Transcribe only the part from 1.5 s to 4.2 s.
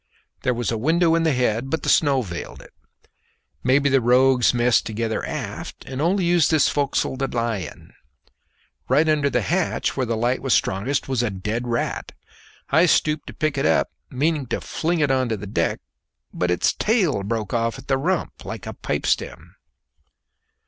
but the snow veiled it. Maybe the